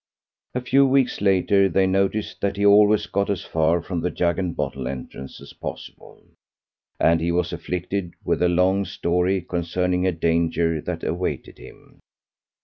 A 0.55 0.61
few 0.61 0.87
weeks 0.87 1.21
later 1.21 1.69
they 1.69 1.85
noticed 1.85 2.41
that 2.41 2.57
he 2.57 2.65
always 2.65 3.05
got 3.05 3.29
as 3.29 3.45
far 3.45 3.83
from 3.83 4.01
the 4.01 4.09
jug 4.09 4.39
and 4.39 4.55
bottle 4.55 4.87
entrance 4.87 5.39
as 5.39 5.53
possible, 5.53 6.23
and 6.99 7.21
he 7.21 7.31
was 7.31 7.53
afflicted 7.53 8.13
with 8.25 8.41
a 8.41 8.49
long 8.49 8.83
story 8.83 9.41
concerning 9.43 10.07
a 10.07 10.11
danger 10.11 10.81
that 10.81 11.03
awaited 11.03 11.59
him. 11.59 11.99